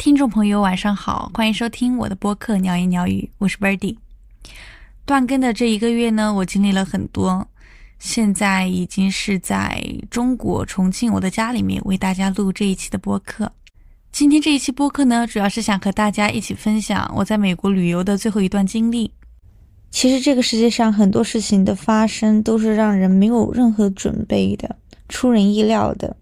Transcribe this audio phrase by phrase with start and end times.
[0.00, 3.98] 听众朋友，晚上好，欢迎收听我的播客《鸟言鸟语》，我是 Birdy。
[5.04, 7.46] 断更的这一个月呢，我经历了很多，
[7.98, 13.52] 现在已经是在中国重庆我的家里面为大家录这一期的播客。
[14.10, 19.12] 今天这一期播客呢，主要是想和大家一起分享我在美国旅游的最后一段经历。
[19.90, 24.76] 其实这个世界上很多事情的发生都是让人没有任何准备的，
[25.10, 26.16] 出人意料的。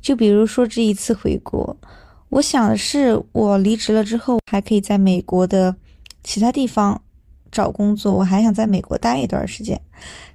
[0.00, 1.76] 就比如说这一次回国。
[2.36, 5.74] 我想的是，我离职了之后还可以在美国的
[6.22, 7.00] 其他地方
[7.50, 9.80] 找工作，我还想在美国待一段时间。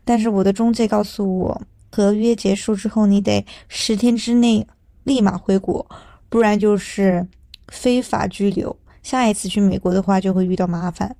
[0.04, 1.62] 但是我的中介告诉我，
[1.92, 4.66] 合约结束之后，你得十天之内
[5.04, 5.86] 立马回国，
[6.28, 7.28] 不然就是
[7.68, 8.76] 非法拘留。
[9.04, 11.16] 下一次去美国的话，就会遇到麻烦。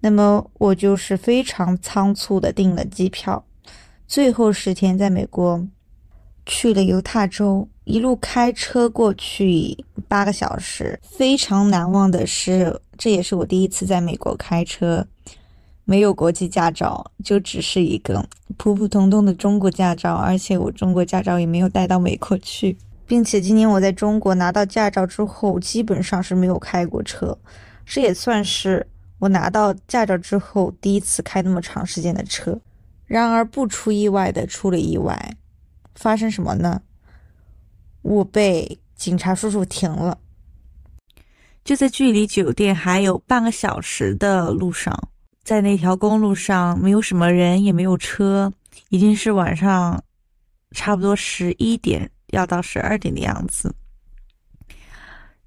[0.00, 3.44] 那么我就是非常仓促的订了机票，
[4.06, 5.68] 最后十天在美国
[6.46, 7.68] 去了犹他州。
[7.84, 15.06] 一路开车过去八个小时，非常难忘的是，这也是我第一次在美国开车，
[15.84, 27.36] 没有国际驾照，就只是一个普普通通的中国驾照，而且我中国驾照也没有带到美国去，并且今年我在中国拿到驾照之后，基本上是没有开过车，
[27.84, 28.86] 这也算是
[29.18, 32.58] 我拿到驾照之后第一次开那么长时间的车。
[33.06, 35.36] 然而不出意外的出了意外，
[35.94, 36.80] 发生什么呢？
[38.04, 40.16] 我被警察叔叔停了，
[41.64, 44.94] 就在距离酒店还有半个小时的路上，
[45.42, 48.52] 在那条公路上没有什么人，也没有车，
[48.90, 49.98] 已经是晚上
[50.72, 53.74] 差不多十一点要到十二点的样子。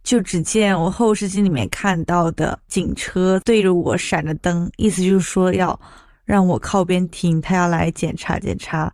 [0.03, 5.79] 就只见我后视镜里面看到的警车对着我闪着灯，意思就是说要
[6.25, 8.91] 让我靠边停，他要来检查检查。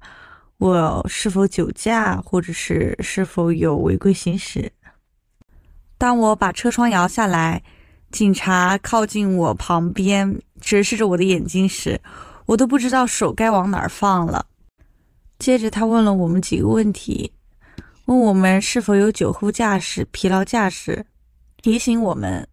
[0.63, 4.71] 我是否酒驾，或者是是否有违规行驶？
[5.97, 7.61] 当我把车窗摇下来，
[8.11, 11.99] 警察靠近我旁边，直视着我的眼睛时，
[12.45, 14.45] 我都不知道手该往哪儿放了。
[15.37, 17.33] 接着，他问了我们几个问题，
[18.05, 21.05] 问我们是否有酒后驾驶、疲劳驾驶，
[21.61, 22.47] 提醒我们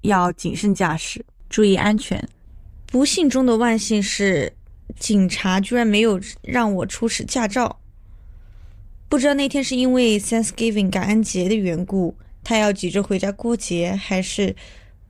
[0.00, 2.26] 要谨慎驾驶，注意安全。
[2.86, 4.50] 不幸中的万幸是。
[4.98, 7.80] 警察居然没有让我出示驾照，
[9.08, 14.54] 不知道那天是因为 Thanksgiving 感恩节的缘故，他要急着回家过节，还是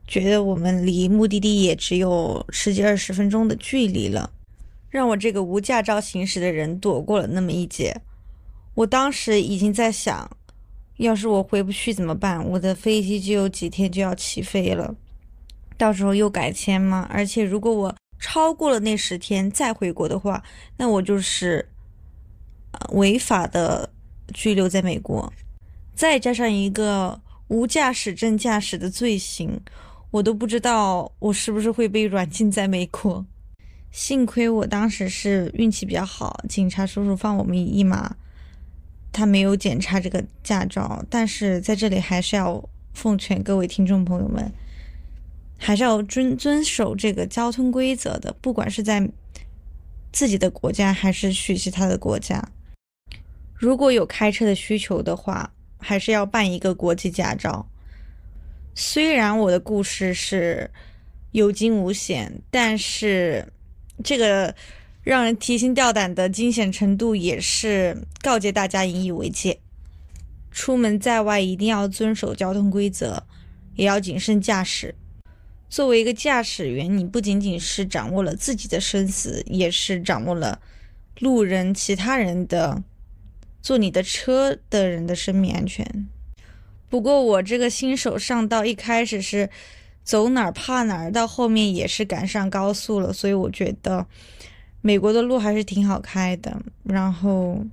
[0.07, 4.31] 觉得我们离目的地也只有十几二十分钟的距离了，
[4.89, 8.01] 让我这个无驾照行驶的人躲过了那么一劫。
[8.73, 10.29] 我当时已经在想，
[10.97, 12.45] 要是我回不去怎么办？
[12.49, 14.95] 我的飞机就有几天就要起飞了，
[15.77, 17.07] 到时候又改签吗？
[17.11, 17.95] 而且如果我……
[18.21, 20.41] 超过了那十天再回国的话，
[20.77, 21.67] 那我就是
[22.91, 23.89] 违法的
[24.31, 25.33] 拘留在美国，
[25.95, 29.59] 再加上一个无驾驶证驾驶的罪行，
[30.11, 33.25] 我都不知道我是不是会被软禁在美国。
[33.91, 38.15] 幸亏我当时是运气比较好，警察叔叔放我们一马，
[39.11, 41.03] 他没有检查这个驾照。
[41.09, 44.49] 但是在这里还是要奉劝各位听众朋友们。
[45.63, 49.07] 还是要遵遵守这个交通规则的，不管是在
[50.11, 52.43] 自己的国家还是去其他的国家。
[53.53, 57.63] 如果有开车的需求的话，还是要办一个国际驾照。
[58.73, 60.69] 虽然我的故事是
[61.31, 63.47] 有惊无险，但是
[64.03, 64.53] 这个
[65.03, 69.59] 让人提心吊胆的惊险程度也是告诫大家引以为戒。
[70.49, 73.23] 出门在外一定要遵守交通规则，
[73.75, 74.95] 也要谨慎驾驶。
[75.71, 80.59] 作为一个驾驶员，你不仅仅是掌握了自己的生死，也是掌握了
[81.19, 82.83] 路人、其他人的
[83.61, 86.09] 坐你的车的人的生命安全。
[86.89, 89.49] 不过，我这个新手上道一开始是
[90.03, 94.05] 走哪儿怕哪儿，到后面也是赶上高速了，所以我觉得
[94.81, 96.61] 美国的路还是挺好开的。
[96.83, 97.65] 然后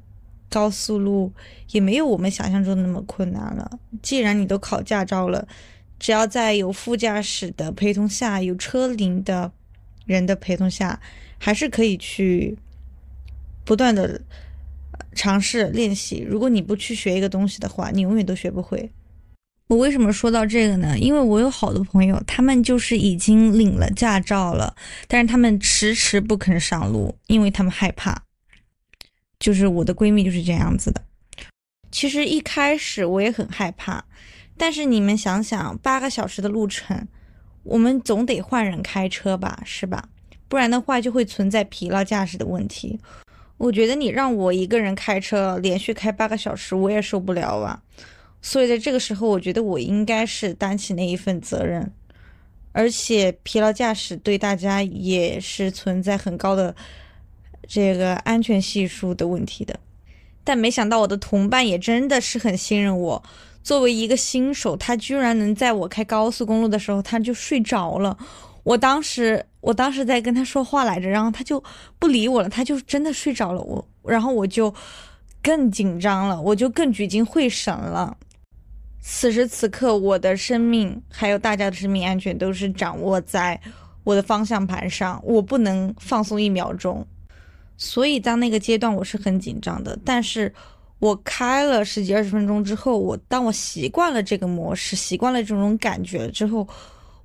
[0.49, 1.33] 高速路
[1.73, 3.69] 也没有我们想象中那么困难了。
[4.01, 5.49] 既然你都考驾照了。
[5.99, 9.53] 只要在有副驾驶的陪同下，有车龄的
[10.07, 11.01] 人的陪同下，
[11.39, 12.57] 还是可以去
[13.65, 14.21] 不断的
[15.15, 16.25] 尝试练习。
[16.29, 18.91] 如果你不去学一个东西的话，你永远都学不会。
[19.67, 20.99] 我为什么说到这个呢？
[20.99, 24.75] 因为我有好多朋友，他们就是已经领了驾照了，
[25.07, 28.23] 但是他们迟迟不肯上路，因为他们害怕。
[29.39, 31.05] 就是我的闺蜜就是这样子的。
[31.91, 34.03] 其实一开始我也很害怕。
[34.59, 37.07] 但是你们想想，八个小时的路程，
[37.63, 40.09] 我们总得换人开车吧，是吧？
[40.49, 42.99] 不然的话就会存在疲劳驾驶的问题。
[43.59, 47.81] 我觉得你让我一个人开车连续开八个小时，我也受不了啊。
[48.41, 51.93] 所以在这个时候，我觉得我应该是担起那一份责任。
[52.73, 56.75] 而且疲劳驾驶对大家也是存在很高的
[57.67, 59.79] 这个安全系数的问题的。
[60.45, 63.23] 但没想到我的同伴也真的是很信任我。
[63.63, 68.17] 作为一个新手，他居然能在我开高速公路的时候他就睡着了。
[68.65, 71.63] 我当时，我当时在跟他说话来着，然后他就
[71.99, 73.61] 不理我了，他就真的睡着了。
[73.63, 74.75] 我，然后我就
[75.43, 78.17] 更紧张了，我就更聚精会神了。
[79.01, 83.59] 此时此刻，我的生命还有大家的生命安全都是掌握在
[84.05, 87.07] 我的方向盘上，我不能放松一秒钟。
[87.79, 89.99] 所以，当那个阶段我是很紧张的。
[90.05, 90.53] 但是
[90.99, 96.67] 我开了十几二十分钟之后，我当我习惯了这个模式，习惯了这种感觉之后，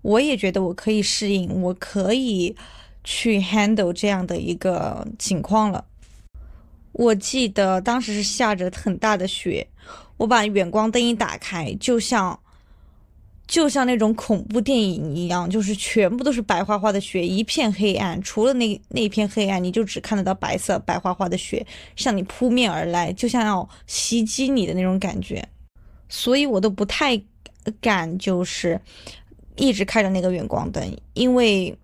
[0.01, 2.55] 我也觉得我可以适应，我可以
[3.03, 5.83] 去 handle 这样的一个情况了。
[6.91, 9.67] 我记得当时是下着很大的雪。
[10.17, 12.39] 我把远光灯一打开，就像
[13.47, 18.21] 就像那种恐怖电影一样，就是全部都是白花花的雪，一片黑暗。
[18.21, 25.47] 除了那那片黑暗，你就只看得到白色白花花的雪向你扑面而来，就像要袭击你的那种感觉。
[26.09, 27.21] 所以我都不太
[27.81, 28.79] 敢，就是
[29.55, 31.77] 一直开着那个远光灯，因为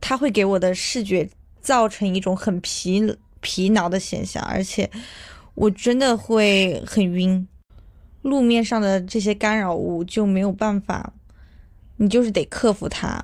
[0.00, 1.28] 它会给我的视觉
[1.60, 3.02] 造成一种很疲
[3.40, 4.90] 疲劳的现象，而且。
[5.56, 7.46] 我真的会很晕，
[8.24, 11.12] 路面上的这些干扰物就没有办法，
[11.98, 13.22] 你就是得克服它。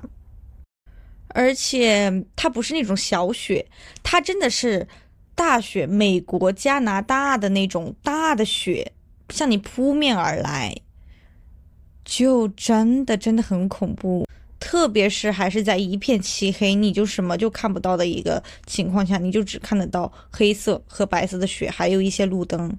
[1.29, 3.65] 而且它不是那种小雪，
[4.03, 4.87] 它真的是
[5.33, 8.91] 大雪，美国、加拿大的那种大的雪
[9.29, 10.75] 向你扑面而来，
[12.05, 14.27] 就真的真的很恐怖。
[14.59, 22.77] 特别是还是在一片漆黑，你就什么就看不到的一个情况下，你就只看得到黑色和白色的雪，还有一些路灯。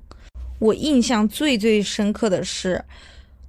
[0.62, 2.84] 我印象最最深刻的是，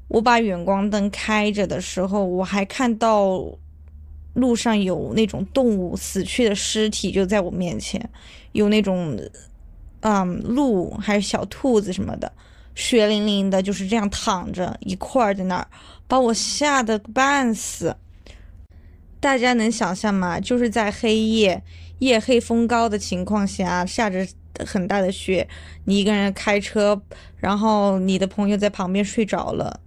[0.07, 3.45] 我把远光灯开着的时候，我还看到
[4.33, 8.09] 路上有那种动物死去的尸体就在我面前，
[8.53, 9.15] 有那种，
[9.99, 12.31] 嗯，鹿还是小兔子什么的，
[12.73, 15.67] 血淋淋的，就是这样躺着一块儿在那儿，
[16.07, 17.95] 把我吓得半死。
[19.19, 20.39] 大家能想象吗？
[20.39, 21.61] 就是在黑夜、
[21.99, 24.27] 夜黑风高的情况下，下着
[24.65, 25.47] 很大的雪，
[25.85, 27.01] 你一个人开车，
[27.37, 29.79] 然后你的朋友在旁边睡着了，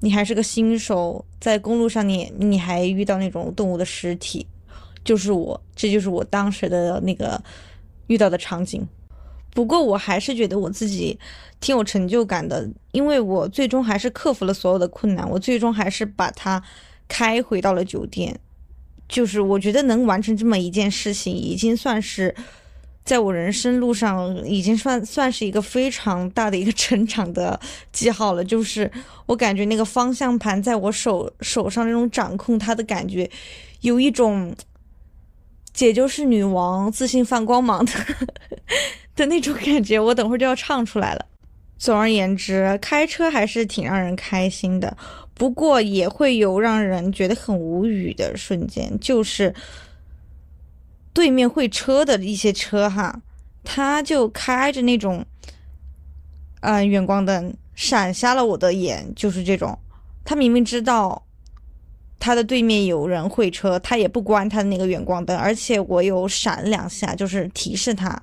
[0.00, 4.46] 你还是个新手，在公路上你你还遇到那种动物的尸体，
[5.04, 7.40] 就是我，这就是我当时的那个
[8.08, 8.86] 遇到的场景。
[9.52, 11.18] 不过我还是觉得我自己
[11.60, 16.62] 挺有成就感的，因为我最终还是克服了所有的困难，我最终还是把它
[17.08, 18.38] 开回到了酒店。
[19.08, 22.32] 就是我觉得能完成这么一件事情，已经算是
[23.04, 27.58] 在我人生路上已经算算是一个非常大的一个成长的
[27.92, 28.44] 记号了。
[28.44, 28.90] 就是
[29.26, 33.28] 我感觉那个方向盘在我手手上那种掌控它的感觉，
[33.80, 34.54] 有一种
[35.72, 37.92] 姐就是女王自信放光芒的
[39.16, 39.98] 的那种感觉。
[39.98, 41.26] 我等会儿就要唱出来了。
[41.78, 44.94] 总而言之，开车还是挺让人开心的。
[45.32, 49.54] 不过也会有让人觉得很无语的瞬间，就是
[51.12, 53.20] 对面会车的一些车哈，
[53.64, 55.24] 他就开着那种，
[56.60, 59.78] 嗯，远光灯闪瞎了我的眼，就是这种。
[60.24, 61.22] 他明明知道
[62.18, 68.22] 他的对面有人会车，他也不关他的那个远光灯，而且我有闪两下，就是提示他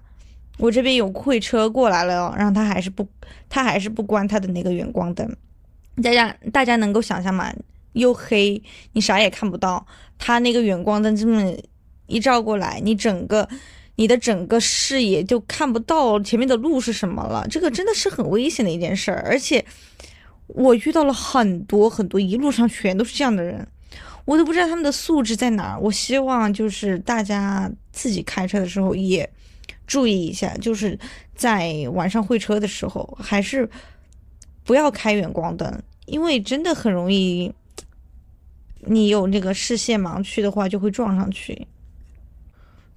[0.57, 3.07] 我这边有会车过来了，然后他还是不，
[3.50, 5.35] 他还是不关他的那个远光灯。
[6.01, 7.53] 大家大家能够想象吗？
[7.93, 8.62] 又黑，
[8.93, 9.85] 你啥也看不到。
[10.19, 11.51] 他那个远光灯这么
[12.07, 13.47] 一照过来，你整个
[13.95, 17.45] 你的整个视野就看不到前面的路是什么了。
[17.49, 19.23] 这个真的是很危险的一件事儿。
[19.27, 19.63] 而且
[20.47, 23.67] 我遇到了很多很多，一路上全都是这样的人，
[24.25, 25.79] 我都不知道他们的素质在哪儿。
[25.79, 29.29] 我希望就是大家自己开车的时候也
[29.85, 30.97] 注意一下，就是
[31.35, 33.69] 在晚上会车的时候还是。
[34.63, 37.49] 不要开远光灯，因为真的很容易，
[38.81, 41.65] 你有那个视线盲区的话，就会撞上去。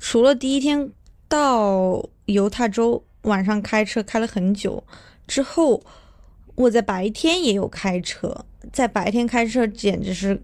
[0.00, 0.90] 除了第一天
[1.28, 4.82] 到犹他州晚上开车开了很久
[5.28, 5.80] 之后，
[6.56, 10.40] 我在白天也有开车，在白天开车简直是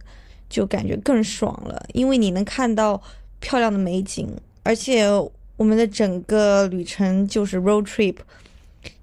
[0.49, 3.03] 就感觉更爽了，因为你能看到
[3.41, 4.29] 漂亮的美景，
[4.63, 5.09] 而且
[5.57, 8.17] 我们的整个旅程就是 road trip。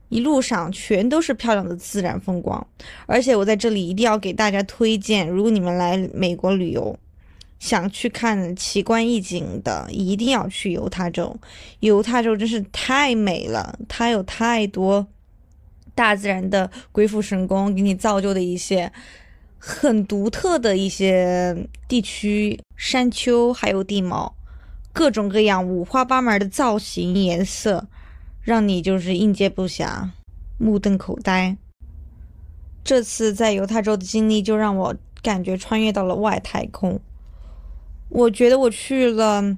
[0.10, 2.68] 一路上全都是漂亮的自然风光，
[3.08, 6.96] 而且我在这里一定要给大家推荐，如果你们来美国旅游，
[7.64, 11.34] 想去看奇观异景的，一定要去犹他州。
[11.80, 15.08] 犹他州真是太美了，它有太多
[15.96, 18.92] 大自然的鬼斧神工给你造就的一些
[19.58, 21.56] 很独特的一些
[21.88, 24.36] 地区山丘，还有地貌，
[24.92, 27.88] 各种各样五花八门的造型颜色，
[28.42, 30.10] 让你就是应接不暇，
[30.58, 31.56] 目瞪口呆。
[32.84, 37.00] 这次在犹他州的经历就让我感觉穿越到了外太空。
[38.14, 39.58] 我觉得我去了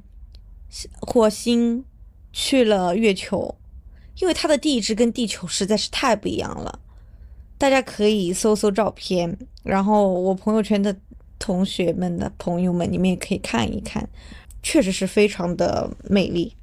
[1.01, 1.83] 火星，
[2.31, 3.53] 去了月球。
[4.17, 6.79] 因为它的地质跟地球实在是太不一样了，
[7.57, 10.95] 大家可以搜搜照片，然后我朋友圈的
[11.38, 14.07] 同学们的朋友们，你们也可以看一看，
[14.63, 16.55] 确实是非常的美丽。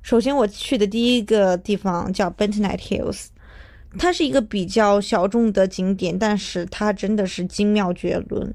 [0.00, 3.26] 首先我去的第一个地方叫 Bentonite Hills，
[3.98, 8.54] 它是一个比较小众的景点，但是它真的是精妙绝伦。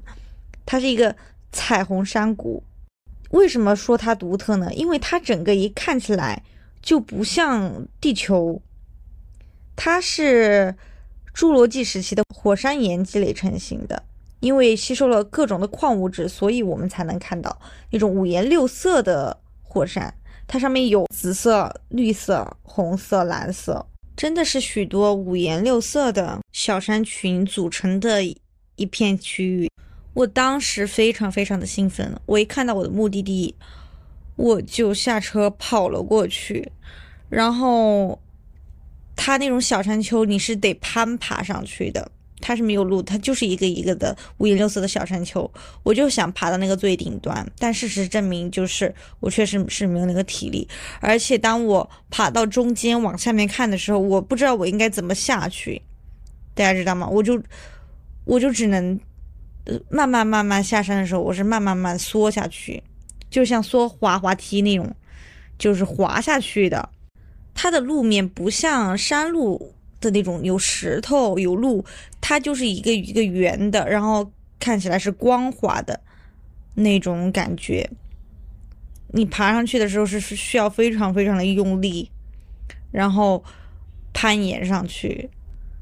[0.66, 1.14] 它是一个
[1.52, 2.60] 彩虹山谷，
[3.30, 4.72] 为什么说它独特呢？
[4.74, 6.42] 因为它整个一看起来。
[6.82, 8.58] 就不像地球，
[9.76, 10.74] 它是
[11.34, 14.02] 侏罗纪时期的火山岩积累成型的。
[14.40, 17.54] 因为吸收了各种的矿物质，所以我们才能看到
[17.90, 20.10] 那种五颜六色的火山。
[20.48, 28.24] 它上面有紫色、绿色、红色、蓝色，真的是许多五颜六色的小山群组成的
[28.76, 29.69] 一片区域。
[30.14, 33.54] 我当时非常非常的兴奋，我一看到我的目的地。
[34.36, 36.72] 我就下车跑了过去，
[37.28, 38.18] 然后
[39.14, 45.50] 它那种小山丘你是得攀爬上去的，它是没有路，它就是一个一个的五颜六色的小山丘。
[45.82, 50.66] 我就想爬到那个最顶端，但事实证明就是我确实是没有那个体力。
[51.00, 55.82] 而且当我爬到中间往下面看的时候，我不知道我应该怎么下去，
[56.54, 57.06] 大家知道吗？
[57.06, 57.38] 我就
[58.24, 58.98] 我就只能
[59.88, 62.82] 慢慢慢慢下山的时候，我是慢慢慢缩下去。
[63.30, 64.92] 就像缩滑滑梯那种，
[65.56, 66.88] 就是滑下去的。
[67.54, 71.84] 它的路面不像山路的那种有石头有路，
[72.20, 76.00] 它就是一个一个圆的，然后看起来是光滑的
[76.74, 77.88] 那种感觉。
[79.12, 82.10] 你爬上去的时候是需要非常非常的用力，
[82.90, 83.44] 然后
[84.12, 85.28] 攀岩上去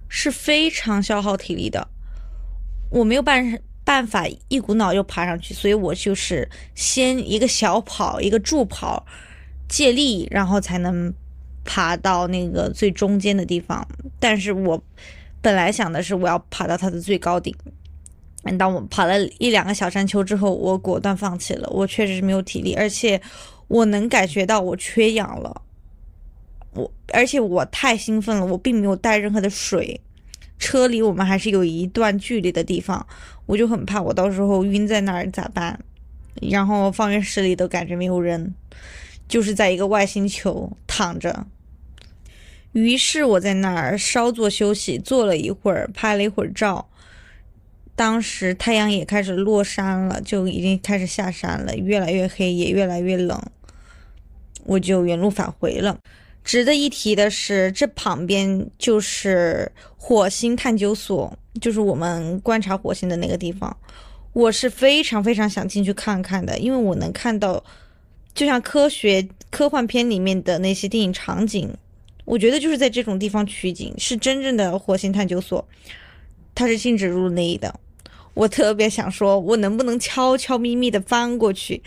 [0.09, 1.89] 是非常消耗体力的。
[2.91, 3.59] 我没有办。
[3.89, 9.07] 办法一股脑就爬上去，所以我就是先一个小跑，一个助跑，
[9.67, 11.11] 借力，然后才能
[11.65, 13.89] 爬到那个最中间的地方。
[14.21, 14.79] 但是我
[15.41, 17.57] 本来想的是我要爬到它的最高顶。
[18.59, 21.67] 当我爬了一两个小山丘之后，我果断放弃了。
[21.71, 23.19] 我确实是没有体力，而且
[23.69, 25.63] 我能感觉到我缺氧了。
[26.75, 29.99] 我而且我太兴奋了，我并没有带任何的水。
[30.59, 33.07] 车离我们还是有一段距离的地方，
[33.49, 35.81] 我就很怕我到时候晕在那儿咋办？
[36.43, 38.55] 然后放院室里都感觉没有人，
[39.27, 41.47] 就是在一个外星球躺着。
[42.73, 46.89] 于是我在那儿稍作休息，坐了一会儿，拍了一会儿照。
[47.97, 53.43] 当时太阳也开始落山了，就已经开始下山了，越来越黑，也越来越冷，
[54.65, 55.99] 我就原路返回了。
[56.49, 63.77] 值得一提的是，这旁边就是火星探究所，就是我们观察火星的那个地方。
[64.33, 67.63] 我是非常非常想进去看看的，因为我能看到，
[68.33, 71.71] 就像科学科幻片里面的那些电影场景，
[72.25, 75.63] 我觉得就是在这种地方取景，是真正的火星探究所，
[76.55, 77.79] 它是禁止入内的。
[78.33, 81.83] 我特别想说，我能不能悄悄咪咪的翻过去，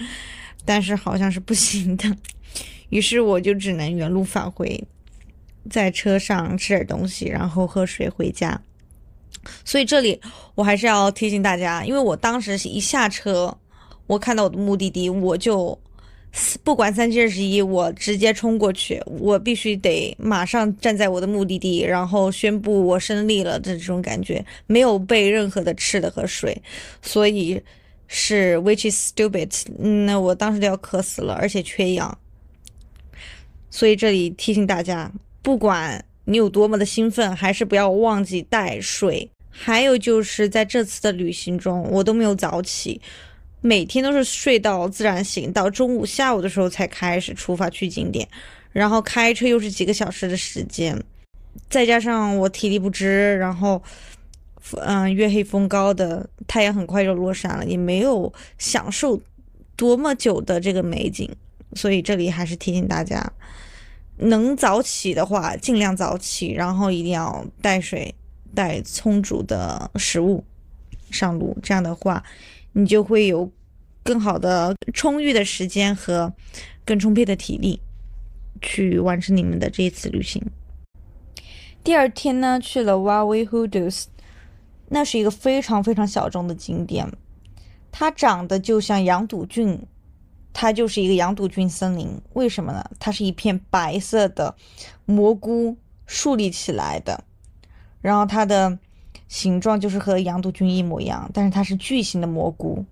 [0.63, 2.15] 但是好像是不行的。
[2.91, 4.81] 于是我就只能原路返回，
[5.69, 8.61] 在车上吃点东西，然后喝水回家。
[9.65, 10.21] 所以这里
[10.53, 13.57] 我还是要提醒大家，因为我当时一下车，
[14.05, 15.77] 我看到我的目的地，我就
[16.63, 26.55] 不管三七二十一，我直接冲过去，我必须得马上站在我的目的地，然后宣布我胜利了的这种感觉，没有备任何的吃的和水，
[27.01, 27.59] 所以
[28.07, 32.15] 是 which is stupid，嗯那我当时都要渴死了，而且缺氧。
[33.71, 35.11] 所以这里提醒大家，
[35.41, 39.27] 不管你有多么的兴奋，还是不要忘记带水。
[39.49, 43.01] 还有就是在这次的旅行中，我都没有早起，
[43.59, 48.27] 每天都是睡到自然醒，到中午、下午的时候才开始出发去景点，
[48.71, 50.97] 然后开车又是几个小时的时间，
[51.69, 53.81] 再加上我体力不支，然后，
[54.77, 59.19] 嗯，月黑风高的，太阳很快就落山了，也没有享受
[59.75, 61.29] 多么久的这个美景。
[61.75, 63.31] 所以这里还是提醒大家，
[64.17, 68.13] 能早起的话尽量早起，然后一定要带水、
[68.53, 70.43] 带充足的食物
[71.09, 71.57] 上路。
[71.63, 72.23] 这样的话，
[72.73, 73.49] 你就会有
[74.03, 76.31] 更好的、充裕的时间和
[76.83, 77.79] 更充沛的体力
[78.61, 80.43] 去完成你们的这一次旅行。
[81.83, 84.05] 第二天呢，去了 Wawi Hoodos，
[84.89, 87.07] 那是一个非常非常小众的景点，
[87.91, 89.79] 它长得就像羊肚菌，
[90.53, 92.21] 它就是一个羊肚菌森林。
[92.33, 92.83] 为什么呢？
[92.99, 94.55] 它是一片白色的
[95.05, 97.23] 蘑菇竖立起来的，
[98.01, 98.77] 然后它的
[99.27, 102.85] 形状就是和羊肚菌一模一样，但是它是巨型的蘑菇，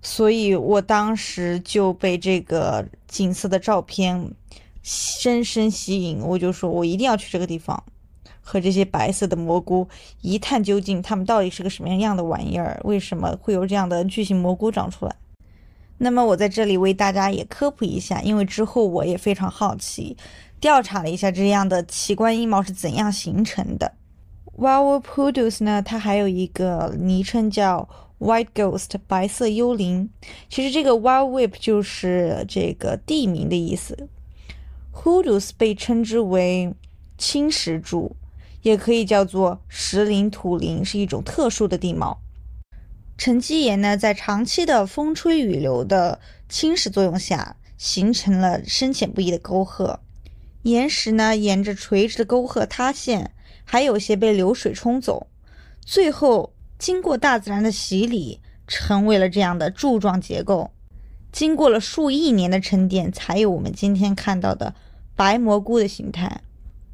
[0.00, 4.30] 所以我当时就被这个景色的照片
[4.82, 7.82] 深深吸引，我就说我一定要去这个地方。
[8.44, 9.88] 和这些白色的蘑菇
[10.20, 12.80] 一探究竟，它们到底是个什么样的玩意儿？
[12.82, 15.14] 为什么会有这样的巨型蘑菇长出来？
[16.02, 20.16] 那么我在这里为大家也科普一下，因为之后我也非常好奇，
[20.60, 23.92] 调查了一下这样的奇观异貌是怎样形成的。
[24.58, 30.10] Wild Poodles 呢，它还有一个昵称叫 White Ghost 白色幽灵。
[30.48, 34.08] 其实这个 Wild Whip 就是这个地名的意思。
[34.92, 36.74] Poodles 被称之为
[37.16, 38.16] 青石柱。
[38.62, 42.20] 也可以叫做石林土林，是一种特殊的地貌。
[43.24, 50.00] 沉积岩呢，在长期的风吹雨流的侵蚀作用下，形成了深浅不一的沟壑。
[50.62, 53.30] 岩石呢，沿着垂直的沟壑塌陷，
[53.62, 55.28] 还有些被流水冲走，
[55.86, 60.72] 最后经过大自然的洗礼，成为了这样的柱状结构。
[61.30, 64.74] 经过了数亿年的沉淀，才有我们今天看到的
[65.14, 66.40] 白蘑菇的形态。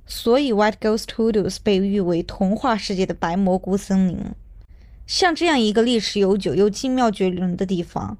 [0.04, 4.18] 所以，White Ghost Hoodos 被誉为童话世界的白蘑菇森林。
[5.08, 8.18] 像这样一个历史悠久又精妙绝伦的地方，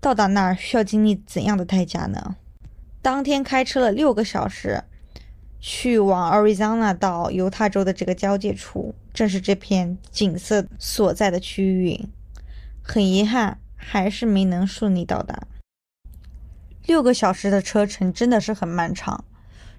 [0.00, 2.34] 到达那儿需要经历怎样的代价呢？
[3.00, 4.82] 当天开车了六个小时，
[5.60, 12.08] 去往 Arizona 到犹他州的这个交界处，正是这片景色所在的区域。
[12.82, 15.46] 很遗憾，还是没能顺利到达。
[16.84, 19.24] 六个小时的车程真的是很漫长。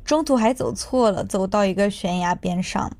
[0.05, 2.95] 中途还走错了，走到一个悬崖边上。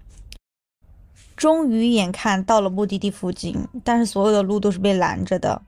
[1.36, 5.62] 终于眼看到了目的地附近，但是所有的路都是被拦着的。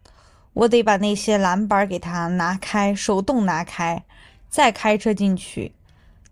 [0.53, 4.03] 我得把那些栏板给它拿开，手动拿开，
[4.49, 5.73] 再开车进去。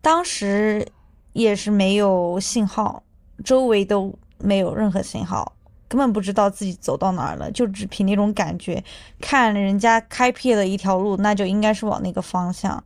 [0.02, 0.88] 当时
[1.34, 3.04] 也是没有信号，
[3.44, 5.54] 周围都没有任何信号，
[5.88, 8.84] 根本不知道自己走到哪儿了，就只凭那种感觉，
[9.20, 12.84] 看人家开辟了一条路，那就应该是往那个方向。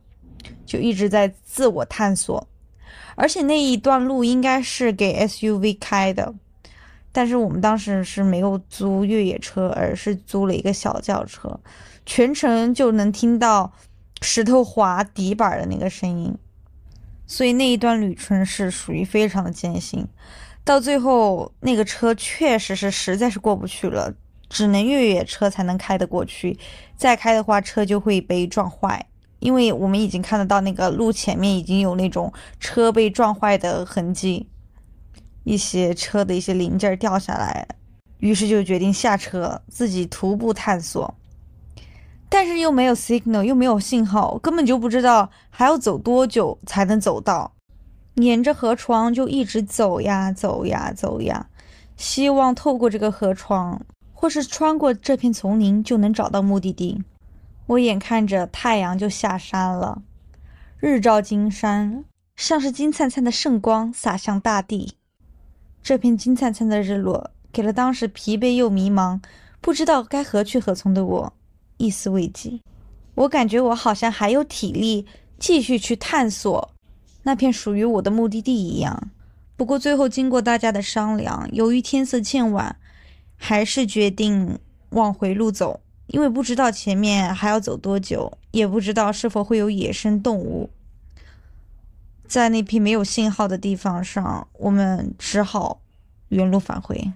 [0.66, 2.46] 就一直在自我探索，
[3.14, 6.34] 而且那一段路应该是给 SUV 开的，
[7.12, 11.60] 但是我们当时是没有租越野车，而是租了一个小轿车，
[12.06, 13.72] 全程就能听到
[14.22, 16.36] 石头滑底板的那个声音，
[17.26, 20.06] 所以那一段旅程是属于非常的艰辛。
[20.62, 24.14] 到最后，那个车确实是实在是过不去了，
[24.48, 26.58] 只能越野车才能开得过去，
[26.96, 29.06] 再开的话车就会被撞坏。
[29.40, 34.46] 因为我们已经看得到那个路前面已经有那种车被撞坏的痕迹，
[35.44, 37.66] 一些车的一些零件掉下来，
[38.18, 41.12] 于是就决定下车自己徒步探索。
[42.28, 47.52] 但是又没有 signal，又没有信号，根本就不知道还要走多久才能走到。
[48.14, 51.48] 沿着河床就一直走呀走呀走呀，
[51.96, 53.80] 希望透过这个河床，
[54.12, 57.02] 或是穿过这片丛林，就能找到目的地。
[57.70, 60.02] 我眼看着太阳就下山了，
[60.80, 62.04] 日照金山，
[62.34, 64.94] 像是金灿灿的圣光洒向大地。
[65.80, 69.20] 这片金灿灿的日落，给了当时疲惫又迷茫、
[69.60, 71.32] 不知道该何去何从的我
[71.76, 72.58] 一丝慰藉。
[73.14, 75.06] 我感觉我好像还有体力
[75.38, 76.72] 继续去探索
[77.22, 79.10] 那片属于我的目的地一样。
[79.56, 82.74] 不过最后经过大家的商量，由于天色渐晚，
[83.36, 85.78] 还是决定往回路走。
[86.12, 90.68] 因为不知道前面还要走多久，也不知道是否会有野生动物，
[92.26, 95.80] 在那片没有信号的地方上，我们只好
[96.28, 97.12] 原路返回。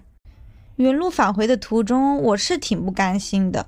[0.77, 3.67] 原路返回的途中，我是挺不甘心的，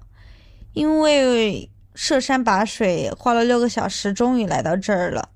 [0.71, 5.29] 因为涉山拔水，花了六个小时，终于来到这儿了，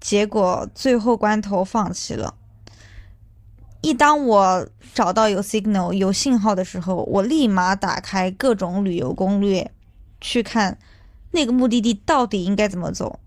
[0.00, 2.34] 结果最后关头放弃了。
[3.82, 9.68] 一当我找到有 signal 有信号的时候，我立马打开各种旅游攻略，
[10.20, 10.78] 去看
[11.32, 13.18] 那个目的地到底应该怎么走。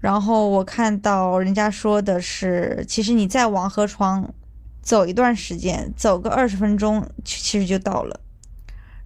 [0.00, 4.34] 然后我看到人家说的是，其实你再往河床
[4.82, 8.20] 走一段时间，走个二十分钟，其实就到了。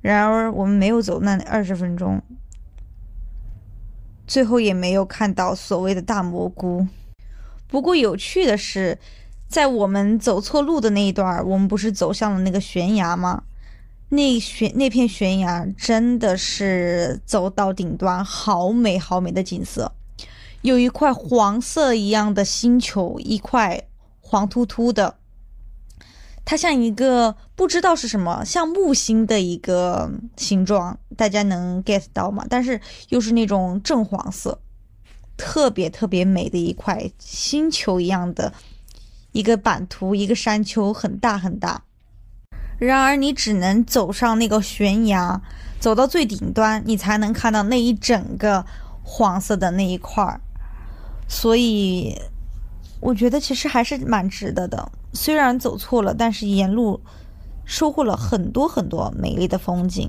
[0.00, 2.22] 然而我们没有走那二十分钟，
[4.26, 6.86] 最后也没有看到所谓的大蘑菇。
[7.68, 8.98] 不过有趣的是。
[9.52, 13.42] 在我们走错路的那一段，我们不是走向了那个悬崖吗？
[14.08, 19.92] 那悬那片悬崖真的是走到顶端，好美好美的景色，
[20.62, 23.82] 有一块黄色一样的星球，一块
[24.20, 25.16] 黄秃秃的，
[26.46, 32.46] 它像一个不知道是什么，像木星的一个形状，大家能 get 到吗？
[32.48, 34.58] 但是又是那种正黄色，
[35.36, 38.54] 特别特别美的一块星球一样的
[39.32, 41.82] 一个版图，一个山丘，很大很大。
[42.78, 45.42] 然而你只能走上那个悬崖，
[45.80, 48.64] 走到最顶端，你才能看到那一整个
[49.02, 50.40] 黄色的那一块儿。
[51.28, 52.16] 所以。
[53.04, 57.00] 我觉得其实还是蛮值得的，虽然走错了，但是沿路
[57.64, 60.08] 收获了很多很多美丽的风景。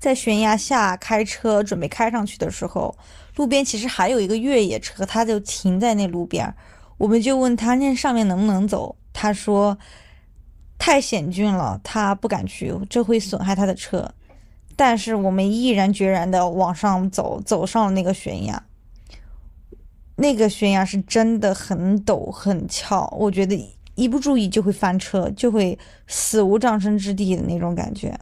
[0.00, 2.96] 在悬崖下开车准备开上去的时候，
[3.36, 6.54] 路边其实还有一个越野车，它就停在那路边。
[7.02, 9.76] 我们就问他那上面能不能走，他说
[10.78, 14.08] 太险峻了，他不敢去，这会损害他的车。
[14.76, 18.62] 但是我们毅然决然的往上走，走上了那个悬崖。
[20.14, 28.16] 那个悬崖是真的很陡很峭，我觉得一不注意就会翻车，就会死无葬身之地的那种感觉。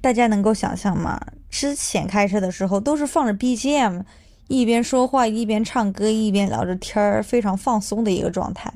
[0.00, 1.20] 大家能够想象吗？
[1.50, 4.02] 之前开车的时候都是放着 BGM，
[4.48, 8.72] 一边说话一边唱歌一边聊着天儿，非常放松的一个状态。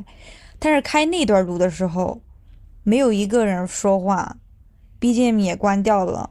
[0.58, 2.20] 但是开那段路的时候，
[2.82, 4.36] 没有一个人说话
[5.00, 6.30] ，BGM 也关掉了，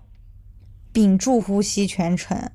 [0.92, 2.52] 屏住呼吸全程，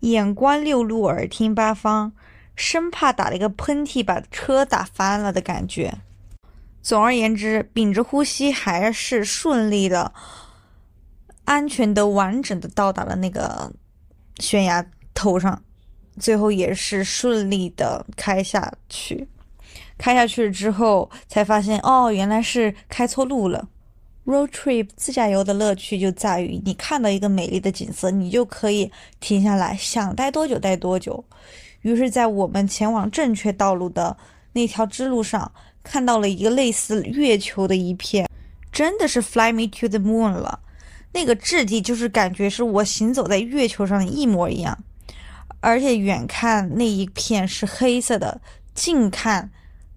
[0.00, 2.12] 眼观六路，耳听八方。
[2.56, 5.92] 生怕打了一个喷嚏把车打翻了的感觉。
[6.80, 10.12] 总而言之，屏着呼吸还是顺利的、
[11.44, 13.72] 安全的、完整的到达了那个
[14.38, 15.64] 悬崖头上，
[16.18, 19.26] 最后也是顺利的开下去。
[19.96, 23.68] 开下去之后才发现，哦，原来是开错路了。
[24.24, 31.22] Road trip 自驾游的乐趣就在于，你看到一个美丽的景色，你就可以停下来，想待多久待多久。
[31.82, 34.16] 于是，在我们前往正确道路的
[34.52, 38.26] 那条支路上，看到了一个类似月球的一片，
[38.72, 40.58] 真的是 fly me to the moon 了。
[41.12, 44.76] 那个质地就是感觉是我行走在月球上的一模一样，
[45.64, 48.38] 而且远看那一片是黑色的，
[48.74, 49.50] 近看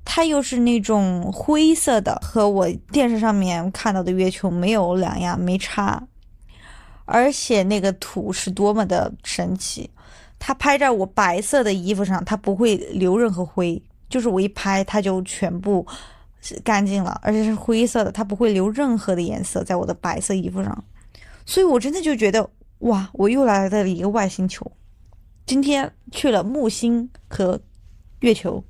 [0.06, 6.08] 它又是那种灰色的，和我电视上面看到的月球没有两样，没差。
[7.03, 9.89] 而且那个土是多么的神奇。
[10.39, 15.86] 它拍在我白色的衣服上，它不会留任何灰，就是我一拍它就全部
[16.63, 20.84] 干净了，而且是灰色的，它不会留任何的颜色在我的白色衣服上，
[21.45, 22.49] 所以我真的就觉得
[22.80, 24.71] 哇，我又来到了一个外星球，
[25.47, 27.62] 今天去了木星和
[28.19, 28.62] 月球，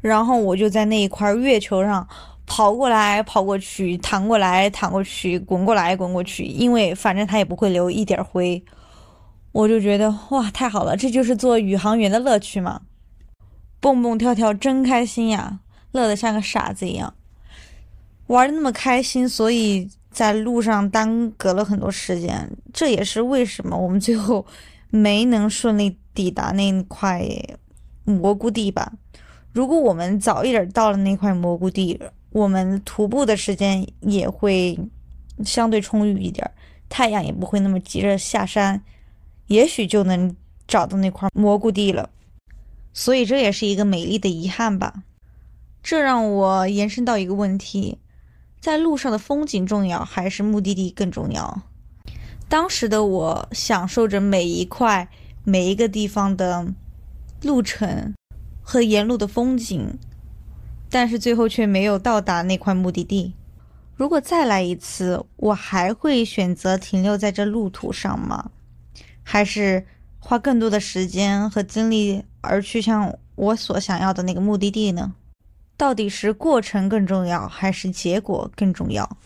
[0.00, 2.08] 然后我就在那一块月球上
[2.46, 8.64] 跑过来跑过去，弹过来弹过去，滚过来滚过去，因为反正它也不会留一点灰。
[9.52, 12.80] 我就觉得哇，太好了，这就是做宇航员的乐趣嘛，
[13.78, 17.12] 蹦蹦跳跳真开心呀，乐得像个傻子一样，
[18.28, 24.46] 玩的那么开心，所以在路上耽搁了很多时间，这也是为什么我们最后
[24.92, 27.26] 没能顺利抵达那块
[28.04, 28.92] 蘑菇地吧。
[29.52, 31.98] 如果我们早一点到了那块蘑菇地，
[32.30, 34.78] 我们徒步的时间也会
[35.44, 36.50] 相对充裕一点，
[36.90, 38.82] 太阳也不会那么急着下山。
[39.46, 40.36] 也许就能
[40.68, 42.10] 找到那块蘑菇地了，
[42.92, 45.02] 所以这也是一个美丽的遗憾吧。
[45.82, 47.98] 这让我延伸到一个问题：
[48.60, 51.62] 在路上的风景重要，还是目的地更重要？
[52.52, 55.08] 当时的我享受着每一块、
[55.42, 56.66] 每一个地方的
[57.40, 58.12] 路程
[58.60, 59.98] 和沿路的风景，
[60.90, 63.32] 但是最后却没有到达那块目的地。
[63.96, 68.50] 如果再来一次，我还会选择停留在这路途上吗？
[69.22, 69.86] 还是
[70.18, 75.14] 花更多的时间和精力而去向我所想要的那个目的地呢？
[75.78, 79.16] 到底是过程更重要，还是结果更重要？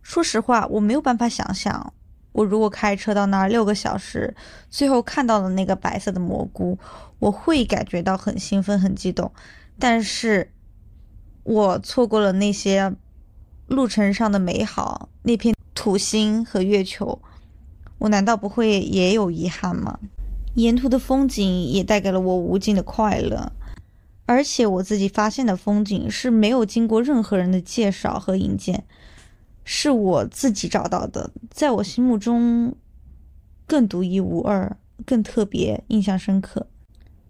[0.00, 1.92] 说实话，我没有办法想象，
[2.32, 4.34] 我如果开车到那儿六个小时，
[4.70, 6.78] 最后看到了那个白色的蘑菇，
[7.18, 9.30] 我会感觉到很兴奋、很激动。
[9.78, 10.50] 但是，
[11.44, 12.94] 我错过了那些
[13.66, 17.20] 路程上的美好，那片土星和月球。
[17.98, 19.98] 我难道不会也有遗憾吗？
[20.54, 23.52] 沿途的风景也带给了我无尽的快乐，
[24.26, 28.84] 而且我自己发现的风景是没有经过任何人的介绍和引荐，
[29.64, 32.74] 是我自己找到的，在我心目中
[33.66, 36.66] 更独一无二、更特别、印象深刻。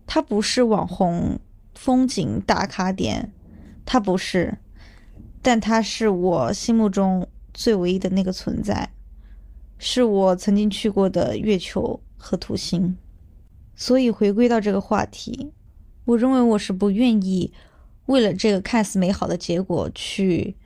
[0.07, 1.39] 它不是网红
[1.75, 3.33] 风景打卡点，
[3.85, 4.59] 它不是，
[5.41, 8.91] 但它是我心目中最唯一的那个存在。
[9.79, 12.97] 是我曾经去过的月球和土星，
[13.75, 15.51] 所以回归到这个话题，
[16.05, 17.53] 我认为我是不愿意
[18.07, 20.57] 为了这个看似美好的结果去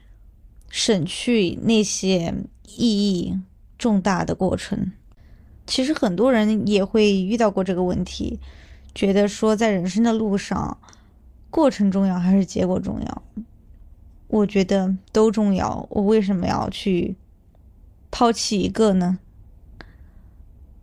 [0.69, 2.35] 省去那些
[2.77, 3.39] 意义
[3.79, 4.93] 重大的过程。
[5.67, 8.39] 其实很多人也会遇到过这个问题，
[8.95, 10.79] 觉得说在人生的路上，
[11.51, 13.23] 过程重要还是结果重要？
[14.29, 15.87] 我觉得都重要。
[15.91, 17.17] 我为什么要去
[18.11, 19.19] 抛弃一个呢？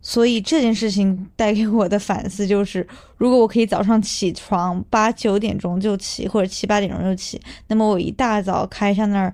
[0.00, 9.32] 所以这件事情带给我的反思就是，如果我可以早上起床八九点钟就起，或者七八点钟就起，那么我一大早开上那儿，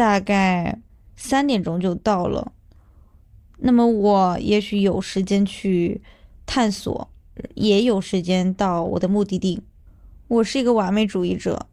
[0.00, 0.78] 大概
[1.14, 2.52] 三点钟就到了，
[3.58, 6.00] 那么我也许有时间去
[6.46, 7.10] 探索，
[7.54, 9.62] 也有时间到我的目的地。
[10.26, 11.66] 我是一个完美主义者。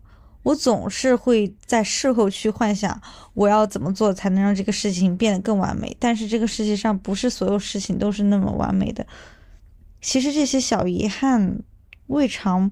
[0.43, 3.01] 我总是会在事后去幻想
[3.33, 9.07] 我要怎么做才能让这个事情变得更完美，但是这个世界上不是所有事情都是那么完美的。
[10.01, 11.61] 其实这些小遗憾，
[12.07, 12.69] 未尝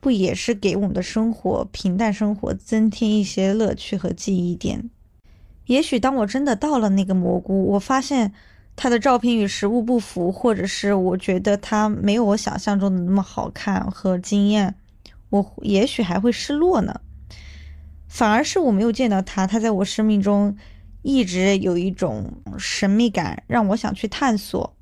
[0.00, 4.90] 不也是给我们的生活平淡生活增添一些乐趣和记忆点。
[5.66, 8.32] 也许当我真的到了那个蘑菇，我发现
[8.74, 14.74] 它的照片与实物不符，或者是我觉得它没有我想象中的那么好看和惊艳，
[15.30, 17.00] 我也许还会失落呢。
[18.08, 20.56] 反而是我没有见到他，他在我生命中
[21.02, 24.74] 一直有一种神秘感，让我想去探索。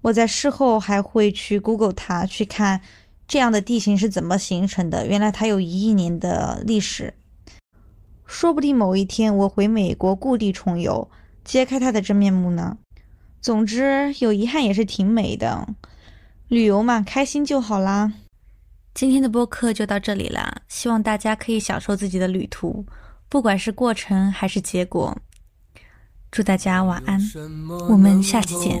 [0.00, 2.80] 我在事后还会去 Google 它，去看
[3.28, 5.06] 这样的地形是怎么形成的。
[5.06, 7.12] 原来它有一亿年的历史。
[8.26, 11.08] 说不定某一天我回美国故地重游，
[11.44, 12.76] 揭开它的真面目呢。
[13.40, 15.68] 总之，有遗憾也是挺美的。
[16.48, 18.12] 旅游嘛，开心就好啦。
[18.94, 22.84] 今天的播客就到这里啦，希望大家可以享受自己的旅途，
[23.28, 25.16] 不管是过程还是结果。
[26.30, 27.20] 祝大家晚安，
[27.88, 28.80] 我们下期见。